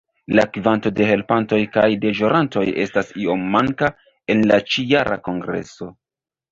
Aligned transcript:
La 0.37 0.43
kvanto 0.53 0.91
de 0.99 1.09
helpantoj 1.09 1.59
kaj 1.75 1.85
deĵorantoj 2.07 2.65
estas 2.87 3.15
iom 3.27 3.47
manka 3.59 3.95
en 4.37 4.43
la 4.55 4.61
ĉi-jara 4.73 5.21
kongreso. 5.31 5.95